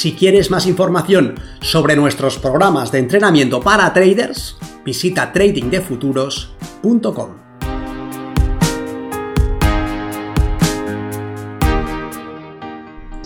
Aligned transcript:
Si 0.00 0.14
quieres 0.14 0.50
más 0.50 0.64
información 0.64 1.38
sobre 1.60 1.94
nuestros 1.94 2.38
programas 2.38 2.90
de 2.90 3.00
entrenamiento 3.00 3.60
para 3.60 3.92
traders, 3.92 4.56
visita 4.82 5.30
tradingdefuturos.com. 5.30 7.36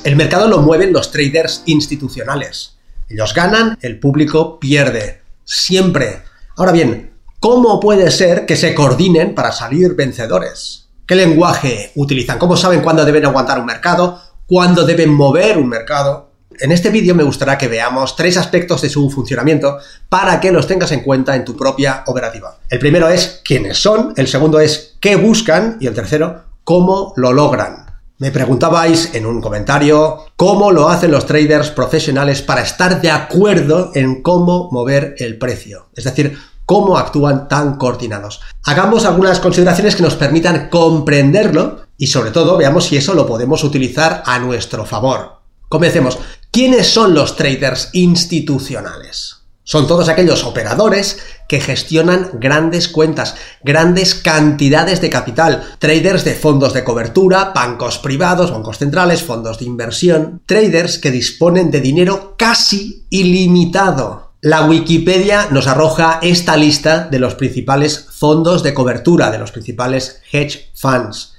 El 0.03 0.17
mercado 0.17 0.49
lo 0.49 0.63
mueven 0.63 0.93
los 0.93 1.13
traders 1.13 1.63
institucionales. 1.67 2.77
Ellos 3.09 3.33
ganan, 3.35 3.79
el 3.81 4.01
público 4.01 4.59
pierde. 4.59 5.23
Siempre. 5.45 6.25
Ahora 6.57 6.73
bien, 6.73 7.13
¿cómo 7.39 7.79
puede 7.79 8.11
ser 8.11 8.47
que 8.47 8.57
se 8.57 8.75
coordinen 8.75 9.37
para 9.37 9.53
salir 9.53 9.95
vencedores? 9.95 10.89
¿Qué 11.07 11.15
lenguaje 11.15 11.93
utilizan? 11.95 12.41
¿Cómo 12.41 12.57
saben 12.57 12.81
cuándo 12.81 13.05
deben 13.05 13.27
aguantar 13.27 13.61
un 13.61 13.67
mercado? 13.67 14.21
¿Cuándo 14.49 14.85
deben 14.85 15.15
mover 15.15 15.57
un 15.57 15.69
mercado? 15.69 16.34
En 16.61 16.73
este 16.73 16.91
vídeo 16.91 17.15
me 17.15 17.25
gustaría 17.25 17.59
que 17.59 17.69
veamos 17.69 18.17
tres 18.17 18.37
aspectos 18.37 18.83
de 18.83 18.89
su 18.89 19.11
funcionamiento 19.11 19.79
para 20.09 20.41
que 20.41 20.53
los 20.53 20.67
tengas 20.67 20.93
en 20.93 21.01
cuenta 21.01 21.35
en 21.35 21.45
tu 21.45 21.57
propia 21.57 22.05
operativa. 22.07 22.59
El 22.69 22.79
primero 22.79 23.09
es 23.09 23.41
quiénes 23.45 23.79
son, 23.79 24.13
el 24.17 24.29
segundo 24.29 24.61
es 24.61 24.97
qué 25.01 25.17
buscan 25.17 25.77
y 25.81 25.87
el 25.87 25.95
tercero, 25.95 26.45
cómo 26.63 27.13
lo 27.17 27.33
logran. 27.33 27.85
Me 28.19 28.31
preguntabais 28.31 29.15
en 29.15 29.27
un 29.27 29.41
comentario 29.41 30.27
cómo 30.37 30.71
lo 30.71 30.89
hacen 30.89 31.11
los 31.11 31.27
traders 31.27 31.71
profesionales 31.71 32.43
para 32.43 32.63
estar 32.63 33.01
de 33.01 33.11
acuerdo 33.11 33.91
en 33.95 34.23
cómo 34.23 34.69
mover 34.71 35.17
el 35.19 35.37
precio. 35.37 35.89
Es 35.97 36.05
decir, 36.05 36.39
cómo 36.65 36.97
actúan 36.97 37.49
tan 37.49 37.77
coordinados. 37.77 38.41
Hagamos 38.65 39.05
algunas 39.05 39.41
consideraciones 39.41 39.97
que 39.97 40.03
nos 40.03 40.15
permitan 40.15 40.69
comprenderlo 40.71 41.81
y 41.99 42.07
sobre 42.07 42.31
todo 42.31 42.57
veamos 42.57 42.85
si 42.85 42.97
eso 42.97 43.15
lo 43.15 43.27
podemos 43.27 43.65
utilizar 43.65 44.23
a 44.25 44.39
nuestro 44.39 44.85
favor. 44.85 45.44
Comencemos. 45.75 46.21
¿Quiénes 46.53 46.87
son 46.87 47.15
los 47.15 47.35
traders 47.35 47.89
institucionales? 47.95 49.39
Son 49.65 49.89
todos 49.89 50.09
aquellos 50.09 50.45
operadores 50.45 51.19
que 51.49 51.61
gestionan 51.61 52.31
grandes 52.35 52.87
cuentas, 52.87 53.35
grandes 53.65 54.15
cantidades 54.15 55.01
de 55.01 55.11
capital, 55.11 55.65
traders 55.81 56.25
de 56.25 56.37
fondos 56.37 56.75
de 56.75 56.85
cobertura, 56.85 57.51
bancos 57.53 57.99
privados, 57.99 58.53
bancos 58.53 58.79
centrales, 58.79 59.25
fondos 59.25 59.59
de 59.59 59.65
inversión, 59.65 60.43
traders 60.47 61.01
que 61.01 61.11
disponen 61.11 61.73
de 61.73 61.81
dinero 61.81 62.37
casi 62.39 63.07
ilimitado. 63.11 64.35
La 64.43 64.67
Wikipedia 64.67 65.49
nos 65.51 65.67
arroja 65.67 66.21
esta 66.23 66.57
lista 66.57 67.09
de 67.09 67.19
los 67.19 67.35
principales 67.35 68.07
fondos 68.13 68.63
de 68.63 68.75
cobertura, 68.75 69.33
de 69.33 69.39
los 69.39 69.51
principales 69.51 70.21
hedge 70.31 70.71
funds. 70.77 71.35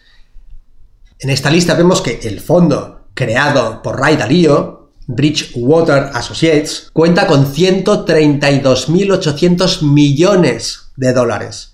En 1.19 1.29
esta 1.29 1.49
lista 1.49 1.73
vemos 1.75 2.01
que 2.01 2.19
el 2.23 2.41
fondo 2.41 2.94
creado 3.15 3.81
por 3.81 3.99
Ray 3.99 4.17
Dalio, 4.17 4.91
Bridgewater 5.07 6.11
Associates 6.13 6.91
cuenta 6.93 7.25
con 7.25 7.51
132.800 7.51 9.81
millones 9.81 10.91
de 10.95 11.13
dólares. 11.13 11.73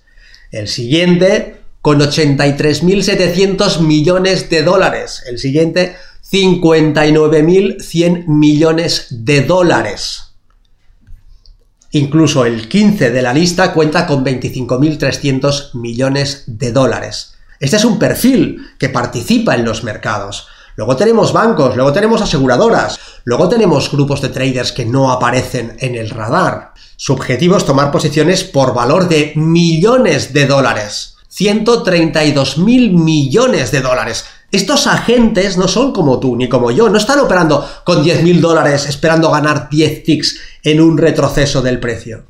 El 0.50 0.68
siguiente 0.68 1.60
con 1.82 2.00
83.700 2.00 3.80
millones 3.80 4.48
de 4.48 4.62
dólares. 4.62 5.22
El 5.26 5.38
siguiente 5.38 5.96
59.100 6.30 8.26
millones 8.26 9.08
de 9.10 9.42
dólares. 9.42 10.22
Incluso 11.90 12.46
el 12.46 12.68
15 12.68 13.10
de 13.10 13.20
la 13.20 13.34
lista 13.34 13.74
cuenta 13.74 14.06
con 14.06 14.24
25.300 14.24 15.74
millones 15.74 16.44
de 16.46 16.72
dólares. 16.72 17.34
Este 17.60 17.76
es 17.76 17.84
un 17.84 17.98
perfil 17.98 18.70
que 18.78 18.88
participa 18.88 19.54
en 19.54 19.64
los 19.64 19.84
mercados. 19.84 20.48
Luego 20.76 20.96
tenemos 20.96 21.32
bancos, 21.32 21.76
luego 21.76 21.92
tenemos 21.92 22.22
aseguradoras, 22.22 22.98
luego 23.24 23.48
tenemos 23.48 23.90
grupos 23.90 24.22
de 24.22 24.30
traders 24.30 24.72
que 24.72 24.86
no 24.86 25.12
aparecen 25.12 25.76
en 25.80 25.94
el 25.94 26.10
radar. 26.10 26.72
Su 26.96 27.12
objetivo 27.12 27.56
es 27.56 27.64
tomar 27.64 27.90
posiciones 27.90 28.44
por 28.44 28.74
valor 28.74 29.08
de 29.08 29.32
millones 29.36 30.32
de 30.32 30.46
dólares. 30.46 31.16
132 31.28 32.58
mil 32.58 32.92
millones 32.92 33.70
de 33.70 33.80
dólares. 33.80 34.24
Estos 34.50 34.86
agentes 34.86 35.56
no 35.56 35.66
son 35.66 35.92
como 35.92 36.20
tú 36.20 36.36
ni 36.36 36.48
como 36.48 36.70
yo, 36.70 36.90
no 36.90 36.98
están 36.98 37.20
operando 37.20 37.66
con 37.84 38.02
10 38.02 38.22
mil 38.22 38.40
dólares 38.40 38.86
esperando 38.86 39.30
ganar 39.30 39.70
10 39.70 40.04
ticks 40.04 40.38
en 40.62 40.80
un 40.80 40.98
retroceso 40.98 41.62
del 41.62 41.80
precio. 41.80 42.26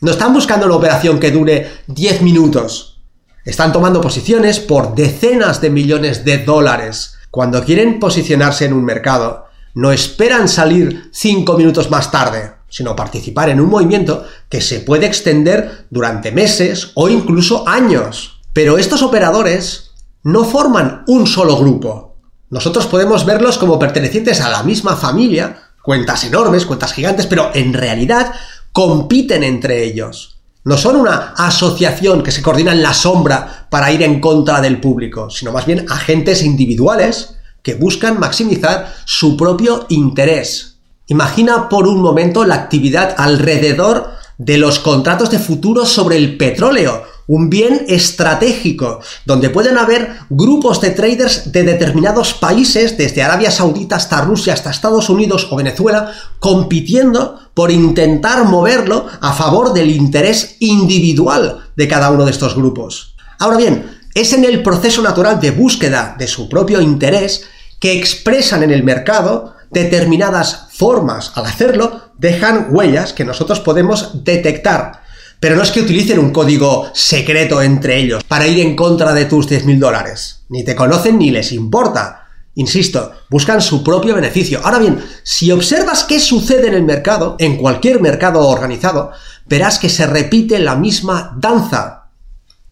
No 0.00 0.10
están 0.10 0.34
buscando 0.34 0.66
una 0.66 0.74
operación 0.74 1.20
que 1.20 1.30
dure 1.30 1.70
10 1.86 2.22
minutos. 2.22 3.00
Están 3.44 3.72
tomando 3.72 4.00
posiciones 4.00 4.58
por 4.58 4.94
decenas 4.96 5.60
de 5.60 5.70
millones 5.70 6.24
de 6.24 6.38
dólares 6.38 7.13
cuando 7.34 7.64
quieren 7.64 7.98
posicionarse 7.98 8.64
en 8.64 8.72
un 8.72 8.84
mercado, 8.84 9.46
no 9.74 9.90
esperan 9.90 10.48
salir 10.48 11.10
cinco 11.12 11.54
minutos 11.58 11.90
más 11.90 12.12
tarde, 12.12 12.52
sino 12.68 12.94
participar 12.94 13.48
en 13.48 13.60
un 13.60 13.70
movimiento 13.70 14.24
que 14.48 14.60
se 14.60 14.78
puede 14.78 15.06
extender 15.06 15.88
durante 15.90 16.30
meses 16.30 16.92
o 16.94 17.08
incluso 17.08 17.66
años. 17.66 18.40
Pero 18.52 18.78
estos 18.78 19.02
operadores 19.02 19.94
no 20.22 20.44
forman 20.44 21.02
un 21.08 21.26
solo 21.26 21.56
grupo. 21.56 22.18
Nosotros 22.50 22.86
podemos 22.86 23.26
verlos 23.26 23.58
como 23.58 23.80
pertenecientes 23.80 24.40
a 24.40 24.48
la 24.48 24.62
misma 24.62 24.94
familia, 24.94 25.72
cuentas 25.82 26.22
enormes, 26.22 26.64
cuentas 26.64 26.92
gigantes, 26.92 27.26
pero 27.26 27.50
en 27.52 27.72
realidad 27.72 28.32
compiten 28.70 29.42
entre 29.42 29.82
ellos. 29.82 30.38
No 30.62 30.78
son 30.78 30.94
una 30.94 31.34
asociación 31.36 32.22
que 32.22 32.30
se 32.30 32.42
coordina 32.42 32.70
en 32.70 32.82
la 32.82 32.94
sombra 32.94 33.63
para 33.74 33.90
ir 33.90 34.04
en 34.04 34.20
contra 34.20 34.60
del 34.60 34.80
público, 34.80 35.28
sino 35.30 35.50
más 35.50 35.66
bien 35.66 35.86
agentes 35.90 36.44
individuales 36.44 37.34
que 37.60 37.74
buscan 37.74 38.20
maximizar 38.20 38.94
su 39.04 39.36
propio 39.36 39.86
interés. 39.88 40.76
Imagina 41.08 41.68
por 41.68 41.88
un 41.88 42.00
momento 42.00 42.44
la 42.44 42.54
actividad 42.54 43.16
alrededor 43.18 44.12
de 44.38 44.58
los 44.58 44.78
contratos 44.78 45.28
de 45.30 45.40
futuro 45.40 45.86
sobre 45.86 46.16
el 46.18 46.36
petróleo, 46.36 47.02
un 47.26 47.50
bien 47.50 47.84
estratégico, 47.88 49.00
donde 49.24 49.50
pueden 49.50 49.76
haber 49.76 50.18
grupos 50.30 50.80
de 50.80 50.90
traders 50.90 51.50
de 51.50 51.64
determinados 51.64 52.32
países, 52.32 52.96
desde 52.96 53.24
Arabia 53.24 53.50
Saudita 53.50 53.96
hasta 53.96 54.20
Rusia, 54.20 54.52
hasta 54.52 54.70
Estados 54.70 55.10
Unidos 55.10 55.48
o 55.50 55.56
Venezuela, 55.56 56.12
compitiendo 56.38 57.40
por 57.54 57.72
intentar 57.72 58.44
moverlo 58.44 59.06
a 59.20 59.32
favor 59.32 59.72
del 59.72 59.90
interés 59.90 60.58
individual 60.60 61.70
de 61.74 61.88
cada 61.88 62.12
uno 62.12 62.24
de 62.24 62.30
estos 62.30 62.54
grupos. 62.54 63.13
Ahora 63.38 63.56
bien, 63.56 64.00
es 64.14 64.32
en 64.32 64.44
el 64.44 64.62
proceso 64.62 65.02
natural 65.02 65.40
de 65.40 65.50
búsqueda 65.50 66.14
de 66.18 66.26
su 66.26 66.48
propio 66.48 66.80
interés 66.80 67.46
que 67.80 67.98
expresan 67.98 68.62
en 68.62 68.70
el 68.70 68.84
mercado 68.84 69.54
determinadas 69.70 70.68
formas. 70.72 71.32
Al 71.34 71.46
hacerlo, 71.46 72.12
dejan 72.18 72.68
huellas 72.70 73.12
que 73.12 73.24
nosotros 73.24 73.60
podemos 73.60 74.24
detectar 74.24 75.04
pero 75.44 75.56
no 75.56 75.62
es 75.62 75.72
que 75.72 75.82
utilicen 75.82 76.18
un 76.18 76.30
código 76.30 76.90
secreto 76.94 77.60
entre 77.60 77.98
ellos 77.98 78.24
para 78.24 78.46
ir 78.46 78.60
en 78.60 78.74
contra 78.74 79.12
de 79.12 79.26
tus 79.26 79.46
10.000 79.46 79.78
dólares. 79.78 80.46
Ni 80.48 80.64
te 80.64 80.74
conocen 80.74 81.18
ni 81.18 81.30
les 81.30 81.52
importa. 81.52 82.28
Insisto, 82.54 83.12
buscan 83.28 83.60
su 83.60 83.84
propio 83.84 84.14
beneficio. 84.14 84.62
Ahora 84.64 84.78
bien, 84.78 85.04
si 85.22 85.52
observas 85.52 86.04
qué 86.04 86.18
sucede 86.18 86.68
en 86.68 86.72
el 86.74 86.84
mercado, 86.84 87.36
en 87.38 87.58
cualquier 87.58 88.00
mercado 88.00 88.48
organizado, 88.48 89.10
verás 89.44 89.78
que 89.78 89.90
se 89.90 90.06
repite 90.06 90.58
la 90.60 90.76
misma 90.76 91.36
danza. 91.38 92.03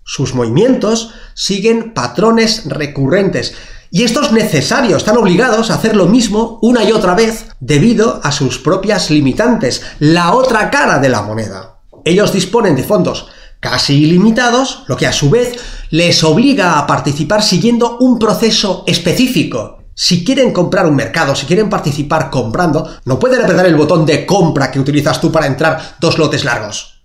Sus 0.05 0.35
movimientos 0.35 1.11
siguen 1.35 1.95
patrones 1.95 2.65
recurrentes. 2.67 3.55
Y 3.91 4.05
estos 4.05 4.33
necesarios 4.33 4.99
están 4.99 5.19
obligados 5.19 5.71
a 5.71 5.75
hacer 5.75 5.95
lo 5.95 6.07
mismo 6.07 6.59
una 6.63 6.83
y 6.83 6.93
otra 6.93 7.15
vez 7.15 7.47
debido 7.61 8.21
a 8.25 8.33
sus 8.33 8.59
propias 8.59 9.11
limitantes, 9.11 9.83
la 9.99 10.33
otra 10.35 10.71
cara 10.71 10.99
de 10.99 11.09
la 11.09 11.23
moneda. 11.23 11.81
Ellos 12.05 12.33
disponen 12.33 12.75
de 12.75 12.85
fondos 12.85 13.29
casi 13.63 14.03
ilimitados, 14.03 14.83
lo 14.89 14.97
que 14.97 15.07
a 15.07 15.13
su 15.13 15.31
vez 15.31 15.57
les 15.91 16.25
obliga 16.25 16.81
a 16.81 16.87
participar 16.87 17.45
siguiendo 17.45 17.97
un 17.99 18.19
proceso 18.19 18.83
específico. 18.89 19.85
Si 19.95 20.25
quieren 20.25 20.53
comprar 20.53 20.85
un 20.87 20.97
mercado, 20.97 21.37
si 21.37 21.47
quieren 21.47 21.71
participar 21.71 22.29
comprando, 22.29 22.91
no 23.05 23.21
pueden 23.21 23.41
apretar 23.41 23.67
el 23.67 23.77
botón 23.77 24.05
de 24.05 24.27
compra 24.27 24.69
que 24.73 24.81
utilizas 24.81 25.21
tú 25.21 25.31
para 25.31 25.47
entrar 25.47 25.97
dos 26.01 26.19
lotes 26.19 26.45
largos. 26.45 27.03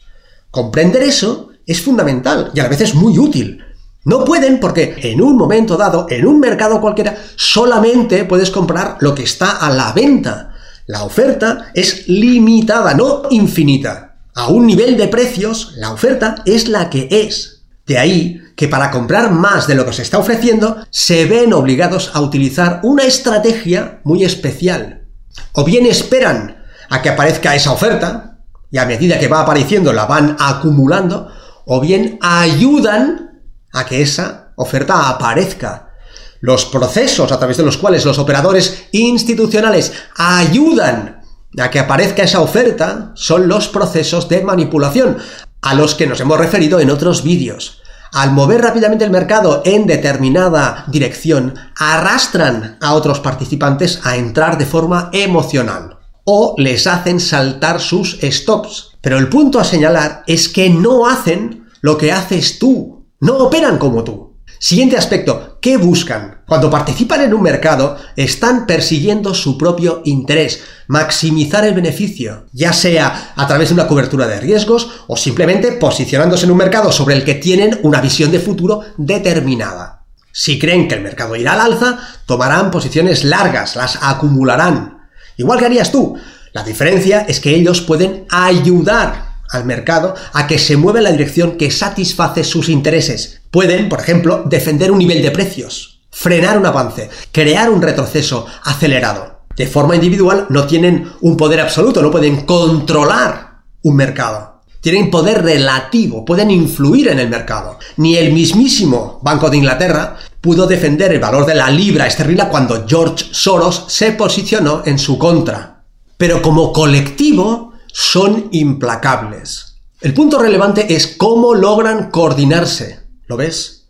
Comprender 0.49 1.03
eso 1.03 1.49
es 1.67 1.81
fundamental 1.81 2.51
y 2.53 2.59
a 2.59 2.63
la 2.63 2.69
vez 2.69 2.81
es 2.81 2.95
muy 2.95 3.19
útil. 3.19 3.63
No 4.05 4.23
pueden 4.23 4.59
porque 4.59 4.95
en 5.03 5.21
un 5.21 5.35
momento 5.35 5.75
dado, 5.75 6.07
en 6.09 6.25
un 6.25 6.39
mercado 6.39 6.79
cualquiera, 6.79 7.17
solamente 7.35 8.23
puedes 8.23 8.49
comprar 8.49 8.97
lo 9.01 9.13
que 9.13 9.23
está 9.23 9.57
a 9.57 9.69
la 9.69 9.91
venta. 9.91 10.55
La 10.85 11.03
oferta 11.03 11.71
es 11.73 12.07
limitada, 12.07 12.93
no 12.93 13.23
infinita. 13.29 14.15
A 14.33 14.47
un 14.47 14.65
nivel 14.65 14.95
de 14.95 15.09
precios, 15.09 15.73
la 15.75 15.91
oferta 15.91 16.35
es 16.45 16.69
la 16.69 16.89
que 16.89 17.09
es. 17.11 17.63
De 17.85 17.97
ahí 17.97 18.41
que 18.55 18.67
para 18.67 18.89
comprar 18.89 19.31
más 19.31 19.67
de 19.67 19.75
lo 19.75 19.85
que 19.85 19.93
se 19.93 20.01
está 20.01 20.17
ofreciendo, 20.17 20.77
se 20.89 21.25
ven 21.25 21.53
obligados 21.53 22.11
a 22.13 22.21
utilizar 22.21 22.79
una 22.83 23.03
estrategia 23.03 23.99
muy 24.03 24.23
especial. 24.23 25.03
O 25.51 25.63
bien 25.63 25.85
esperan 25.85 26.63
a 26.89 27.01
que 27.01 27.09
aparezca 27.09 27.55
esa 27.55 27.71
oferta, 27.71 28.39
y 28.71 28.79
a 28.79 28.85
medida 28.85 29.19
que 29.19 29.27
va 29.27 29.41
apareciendo 29.41 29.93
la 29.93 30.05
van 30.05 30.35
acumulando, 30.39 31.31
o 31.67 31.79
bien 31.79 32.17
ayudan 32.21 33.43
a 33.73 33.85
que 33.85 34.01
esa 34.01 34.53
oferta 34.55 35.09
aparezca. 35.09 35.93
Los 36.39 36.65
procesos 36.65 37.31
a 37.31 37.37
través 37.37 37.57
de 37.57 37.63
los 37.63 37.77
cuales 37.77 38.05
los 38.05 38.17
operadores 38.17 38.85
institucionales 38.91 39.93
ayudan 40.15 41.21
a 41.59 41.69
que 41.69 41.79
aparezca 41.79 42.23
esa 42.23 42.41
oferta 42.41 43.11
son 43.15 43.47
los 43.47 43.67
procesos 43.67 44.29
de 44.29 44.43
manipulación, 44.43 45.17
a 45.61 45.73
los 45.73 45.95
que 45.95 46.07
nos 46.07 46.19
hemos 46.19 46.37
referido 46.37 46.79
en 46.79 46.89
otros 46.89 47.23
vídeos. 47.23 47.81
Al 48.13 48.31
mover 48.31 48.61
rápidamente 48.61 49.03
el 49.03 49.11
mercado 49.11 49.61
en 49.65 49.85
determinada 49.85 50.85
dirección, 50.87 51.55
arrastran 51.75 52.77
a 52.79 52.93
otros 52.93 53.19
participantes 53.19 53.99
a 54.03 54.15
entrar 54.15 54.57
de 54.57 54.65
forma 54.65 55.09
emocional 55.11 55.97
o 56.23 56.55
les 56.57 56.87
hacen 56.87 57.19
saltar 57.19 57.79
sus 57.79 58.19
stops. 58.21 58.97
Pero 59.01 59.17
el 59.17 59.29
punto 59.29 59.59
a 59.59 59.63
señalar 59.63 60.23
es 60.27 60.49
que 60.49 60.69
no 60.69 61.07
hacen 61.07 61.56
lo 61.81 61.97
que 61.97 62.11
haces 62.11 62.59
tú, 62.59 63.05
no 63.19 63.37
operan 63.37 63.77
como 63.77 64.03
tú. 64.03 64.27
Siguiente 64.59 64.97
aspecto, 64.97 65.59
¿qué 65.61 65.77
buscan? 65.77 66.41
Cuando 66.47 66.69
participan 66.69 67.21
en 67.21 67.33
un 67.33 67.43
mercado, 67.43 67.97
están 68.15 68.65
persiguiendo 68.65 69.35
su 69.35 69.55
propio 69.57 70.01
interés, 70.05 70.63
maximizar 70.87 71.63
el 71.65 71.75
beneficio, 71.75 72.47
ya 72.53 72.73
sea 72.73 73.33
a 73.35 73.47
través 73.47 73.69
de 73.69 73.75
una 73.75 73.87
cobertura 73.87 74.27
de 74.27 74.39
riesgos 74.39 74.89
o 75.07 75.15
simplemente 75.15 75.73
posicionándose 75.73 76.45
en 76.45 76.51
un 76.51 76.57
mercado 76.57 76.91
sobre 76.91 77.15
el 77.15 77.23
que 77.23 77.35
tienen 77.35 77.79
una 77.83 78.01
visión 78.01 78.31
de 78.31 78.39
futuro 78.39 78.81
determinada. 78.97 80.05
Si 80.31 80.57
creen 80.57 80.87
que 80.87 80.95
el 80.95 81.01
mercado 81.01 81.35
irá 81.35 81.53
al 81.53 81.73
alza, 81.73 81.99
tomarán 82.25 82.71
posiciones 82.71 83.23
largas, 83.23 83.75
las 83.75 83.99
acumularán. 84.01 85.09
Igual 85.37 85.59
que 85.59 85.65
harías 85.65 85.91
tú. 85.91 86.17
La 86.53 86.63
diferencia 86.63 87.25
es 87.27 87.39
que 87.39 87.53
ellos 87.53 87.81
pueden 87.81 88.25
ayudar 88.29 89.26
al 89.51 89.65
mercado 89.65 90.15
a 90.33 90.47
que 90.47 90.59
se 90.59 90.77
mueva 90.77 90.99
en 90.99 91.05
la 91.05 91.11
dirección 91.11 91.57
que 91.57 91.71
satisface 91.71 92.43
sus 92.43 92.69
intereses. 92.69 93.41
Pueden, 93.51 93.89
por 93.89 93.99
ejemplo, 93.99 94.43
defender 94.45 94.91
un 94.91 94.99
nivel 94.99 95.21
de 95.21 95.31
precios, 95.31 96.01
frenar 96.11 96.57
un 96.57 96.65
avance, 96.65 97.09
crear 97.31 97.69
un 97.69 97.81
retroceso 97.81 98.45
acelerado. 98.63 99.41
De 99.55 99.67
forma 99.67 99.95
individual 99.95 100.45
no 100.49 100.67
tienen 100.67 101.11
un 101.21 101.35
poder 101.35 101.59
absoluto, 101.59 102.01
no 102.01 102.11
pueden 102.11 102.45
controlar 102.45 103.63
un 103.81 103.95
mercado. 103.95 104.57
Tienen 104.81 105.09
poder 105.09 105.43
relativo, 105.43 106.23
pueden 106.23 106.51
influir 106.51 107.07
en 107.07 107.19
el 107.19 107.29
mercado. 107.29 107.79
Ni 107.97 108.15
el 108.15 108.31
mismísimo 108.31 109.19
Banco 109.23 109.49
de 109.49 109.57
Inglaterra 109.57 110.15
pudo 110.39 110.67
defender 110.67 111.11
el 111.11 111.19
valor 111.19 111.45
de 111.45 111.55
la 111.55 111.69
libra 111.69 112.05
esterlina 112.05 112.47
cuando 112.47 112.85
George 112.87 113.25
Soros 113.31 113.85
se 113.87 114.11
posicionó 114.11 114.83
en 114.85 114.99
su 114.99 115.17
contra. 115.17 115.83
Pero 116.17 116.41
como 116.41 116.71
colectivo, 116.71 117.66
son 117.99 118.49
implacables. 118.51 119.79
El 120.01 120.13
punto 120.13 120.37
relevante 120.37 120.93
es 120.93 121.15
cómo 121.17 121.55
logran 121.55 122.11
coordinarse. 122.11 122.99
¿Lo 123.25 123.37
ves? 123.37 123.87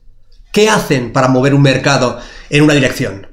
¿Qué 0.54 0.70
hacen 0.70 1.12
para 1.12 1.28
mover 1.28 1.54
un 1.54 1.62
mercado 1.62 2.18
en 2.50 2.64
una 2.64 2.74
dirección? 2.74 3.28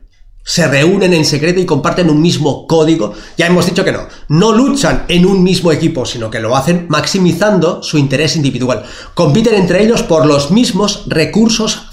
se 0.46 0.68
reúnen 0.68 1.14
en 1.14 1.24
secreto 1.24 1.58
y 1.58 1.64
comparten 1.64 2.10
un 2.10 2.20
mismo 2.20 2.66
código, 2.66 3.14
ya 3.38 3.46
hemos 3.46 3.64
dicho 3.64 3.82
que 3.82 3.92
no, 3.92 4.08
no 4.28 4.52
luchan 4.52 5.06
en 5.08 5.24
un 5.24 5.42
mismo 5.42 5.72
equipo, 5.72 6.04
sino 6.04 6.30
que 6.30 6.38
lo 6.38 6.54
hacen 6.54 6.84
maximizando 6.90 7.82
su 7.82 7.96
interés 7.96 8.36
individual. 8.36 8.84
Compiten 9.14 9.54
entre 9.54 9.82
ellos 9.82 10.02
por 10.02 10.26
los 10.26 10.50
mismos 10.50 11.04
recursos 11.06 11.86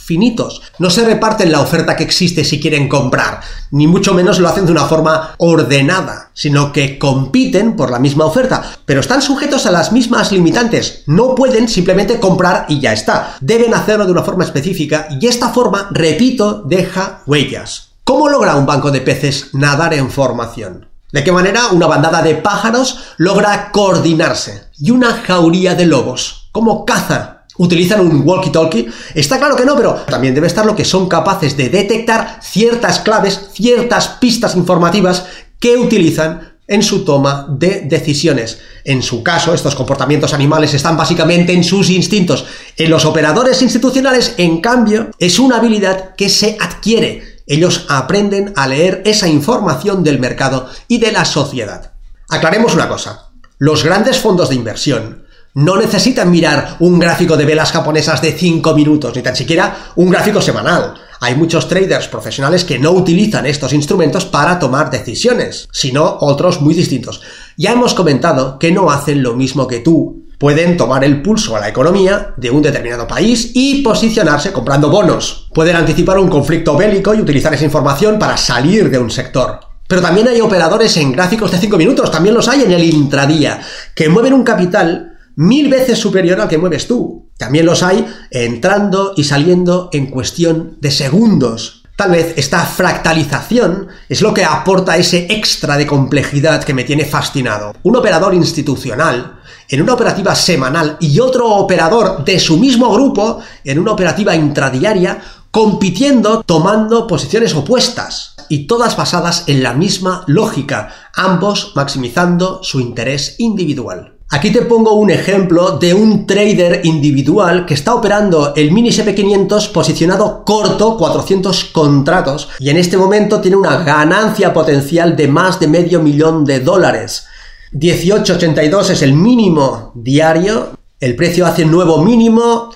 No 0.80 0.90
se 0.90 1.06
reparten 1.06 1.52
la 1.52 1.62
oferta 1.62 1.96
que 1.96 2.04
existe 2.04 2.44
si 2.44 2.60
quieren 2.60 2.88
comprar, 2.90 3.42
ni 3.72 3.88
mucho 3.88 4.14
menos 4.14 4.40
lo 4.40 4.50
hacen 4.50 4.66
de 4.66 4.72
una 4.72 4.86
forma 4.86 5.36
ordenada, 5.38 6.32
sino 6.34 6.72
que 6.72 6.98
compiten 7.00 7.76
por 7.76 7.92
la 7.92 8.00
misma 8.00 8.26
oferta, 8.26 8.64
pero 8.86 9.02
están 9.02 9.22
sujetos 9.22 9.66
a 9.66 9.72
las 9.72 9.92
mismas 9.92 10.32
limitantes. 10.32 11.04
No 11.08 11.36
pueden 11.36 11.68
simplemente 11.68 12.20
comprar 12.20 12.66
y 12.70 12.80
ya 12.80 12.94
está. 12.94 13.36
Deben 13.42 13.74
hacerlo 13.74 14.06
de 14.06 14.12
una 14.12 14.24
forma 14.24 14.44
específica 14.44 15.08
y 15.20 15.28
esta 15.28 15.50
forma, 15.50 15.90
repito, 15.92 16.64
deja 16.66 17.22
huellas. 17.26 17.92
¿Cómo 18.04 18.30
logra 18.30 18.56
un 18.56 18.66
banco 18.66 18.92
de 18.92 19.02
peces 19.02 19.50
nadar 19.54 19.94
en 19.94 20.10
formación? 20.10 20.88
¿De 21.12 21.24
qué 21.24 21.32
manera 21.32 21.68
una 21.72 21.88
bandada 21.88 22.22
de 22.22 22.36
pájaros 22.36 23.00
logra 23.18 23.72
coordinarse? 23.72 24.70
¿Y 24.80 24.92
una 24.92 25.14
jauría 25.14 25.76
de 25.76 25.86
lobos? 25.86 26.50
¿Cómo 26.52 26.86
caza? 26.86 27.41
¿Utilizan 27.58 28.02
un 28.02 28.26
walkie-talkie? 28.26 28.92
Está 29.14 29.38
claro 29.38 29.56
que 29.56 29.66
no, 29.66 29.76
pero 29.76 29.94
también 30.08 30.34
debe 30.34 30.48
estar 30.48 30.66
lo 30.66 30.76
que 30.76 30.86
son 30.86 31.08
capaces 31.08 31.58
de 31.58 31.70
detectar 31.70 32.40
ciertas 32.42 33.00
claves, 33.00 33.50
ciertas 33.54 34.08
pistas 34.08 34.56
informativas 34.56 35.26
que 35.60 35.78
utilizan 35.78 36.54
en 36.68 36.82
su 36.82 37.04
toma 37.04 37.48
de 37.50 37.82
decisiones. 37.82 38.60
En 38.86 39.02
su 39.04 39.22
caso, 39.22 39.54
estos 39.54 39.76
comportamientos 39.76 40.34
animales 40.34 40.74
están 40.74 40.96
básicamente 40.96 41.54
en 41.54 41.64
sus 41.64 41.90
instintos. 41.90 42.46
En 42.78 42.90
los 42.90 43.04
operadores 43.06 43.62
institucionales, 43.62 44.36
en 44.38 44.62
cambio, 44.62 45.12
es 45.20 45.38
una 45.38 45.58
habilidad 45.58 46.16
que 46.16 46.30
se 46.30 46.58
adquiere 46.60 47.32
ellos 47.52 47.86
aprenden 47.90 48.54
a 48.56 48.66
leer 48.66 49.02
esa 49.04 49.28
información 49.28 50.06
del 50.06 50.20
mercado 50.20 50.70
y 50.88 51.00
de 51.00 51.12
la 51.12 51.26
sociedad. 51.26 51.92
Aclaremos 52.30 52.74
una 52.76 52.88
cosa. 52.88 53.32
Los 53.58 53.84
grandes 53.84 54.20
fondos 54.20 54.48
de 54.48 54.56
inversión 54.56 55.21
no 55.54 55.78
necesitan 55.78 56.32
mirar 56.32 56.78
un 56.80 57.00
gráfico 57.00 57.36
de 57.38 57.46
velas 57.46 57.72
japonesas 57.72 58.22
de 58.22 58.32
5 58.32 58.74
minutos, 58.74 59.16
ni 59.16 59.22
tan 59.22 59.36
siquiera 59.36 59.92
un 59.96 60.10
gráfico 60.10 60.42
semanal. 60.42 60.94
Hay 61.20 61.36
muchos 61.36 61.68
traders 61.68 62.08
profesionales 62.08 62.66
que 62.66 62.80
no 62.80 62.92
utilizan 62.92 63.46
estos 63.46 63.74
instrumentos 63.74 64.26
para 64.26 64.58
tomar 64.58 64.90
decisiones, 64.90 65.68
sino 65.72 66.18
otros 66.22 66.62
muy 66.62 66.74
distintos. 66.74 67.22
Ya 67.58 67.74
hemos 67.74 67.94
comentado 67.94 68.58
que 68.58 68.72
no 68.72 68.90
hacen 68.90 69.22
lo 69.22 69.36
mismo 69.36 69.68
que 69.68 69.80
tú, 69.80 70.26
pueden 70.40 70.76
tomar 70.76 71.04
el 71.04 71.22
pulso 71.22 71.56
a 71.56 71.60
la 71.60 71.70
economía 71.70 72.34
de 72.36 72.50
un 72.50 72.64
determinado 72.64 73.06
país 73.08 73.52
y 73.54 73.84
posicionarse 73.84 74.52
comprando 74.52 74.90
bonos. 74.90 75.48
Pueden 75.54 75.76
anticipar 75.76 76.18
un 76.18 76.30
conflicto 76.30 76.76
bélico 76.76 77.14
y 77.14 77.22
utilizar 77.22 77.54
esa 77.54 77.66
información 77.66 78.18
para 78.18 78.38
salir 78.38 78.90
de 78.90 78.98
un 78.98 79.12
sector. 79.12 79.60
Pero 79.88 80.02
también 80.02 80.28
hay 80.30 80.42
operadores 80.42 80.98
en 80.98 81.12
gráficos 81.12 81.52
de 81.52 81.60
5 81.60 81.78
minutos, 81.78 82.10
también 82.10 82.34
los 82.34 82.48
hay 82.48 82.64
en 82.64 82.72
el 82.72 82.84
intradía, 82.84 83.62
que 83.94 84.10
mueven 84.10 84.34
un 84.34 84.44
capital 84.44 85.11
mil 85.36 85.70
veces 85.70 85.98
superior 85.98 86.40
al 86.40 86.48
que 86.48 86.58
mueves 86.58 86.88
tú. 86.88 87.30
También 87.38 87.66
los 87.66 87.84
hay 87.84 88.06
entrando 88.30 89.14
y 89.16 89.24
saliendo 89.24 89.90
en 89.94 90.08
cuestión 90.08 90.78
de 90.80 90.92
segundos. 90.92 91.84
Tal 91.96 92.12
vez 92.12 92.34
esta 92.38 92.66
fractalización 92.66 93.88
es 94.10 94.22
lo 94.22 94.34
que 94.34 94.44
aporta 94.44 94.98
ese 94.98 95.28
extra 95.30 95.78
de 95.78 95.86
complejidad 95.86 96.64
que 96.64 96.74
me 96.74 96.84
tiene 96.84 97.06
fascinado. 97.06 97.74
Un 97.84 97.96
operador 97.96 98.34
institucional 98.34 99.40
en 99.70 99.82
una 99.82 99.94
operativa 99.94 100.34
semanal 100.36 100.98
y 101.00 101.20
otro 101.20 101.48
operador 101.48 102.26
de 102.26 102.40
su 102.40 102.58
mismo 102.58 102.92
grupo 102.92 103.40
en 103.64 103.80
una 103.80 103.92
operativa 103.92 104.36
intradiaria 104.36 105.22
compitiendo 105.52 106.44
tomando 106.44 107.08
posiciones 107.08 107.54
opuestas 107.54 108.36
y 108.50 108.68
todas 108.68 108.98
basadas 108.98 109.44
en 109.48 109.64
la 109.64 109.74
misma 109.74 110.24
lógica, 110.28 110.94
ambos 111.16 111.74
maximizando 111.76 112.64
su 112.64 112.80
interés 112.80 113.36
individual. 113.38 114.18
Aquí 114.34 114.50
te 114.50 114.62
pongo 114.62 114.94
un 114.94 115.12
ejemplo 115.12 115.78
de 115.78 115.94
un 115.94 116.26
trader 116.26 116.86
individual 116.86 117.66
que 117.66 117.74
está 117.74 117.94
operando 117.94 118.54
el 118.56 118.72
mini 118.72 118.88
SP500 118.88 119.74
posicionado 119.74 120.46
corto, 120.46 120.96
400 120.96 121.66
contratos, 121.66 122.48
y 122.58 122.70
en 122.70 122.78
este 122.78 122.96
momento 122.96 123.42
tiene 123.42 123.58
una 123.58 123.84
ganancia 123.84 124.54
potencial 124.54 125.18
de 125.18 125.28
más 125.28 125.60
de 125.60 125.68
medio 125.68 126.02
millón 126.02 126.46
de 126.46 126.62
dólares. 126.62 127.26
18.82 127.74 128.92
es 128.92 129.02
el 129.02 129.12
mínimo 129.12 129.92
diario, 129.96 130.78
el 131.02 131.18
precio 131.18 131.46
hace 131.46 131.66
nuevo 131.66 132.02
mínimo, 132.02 132.70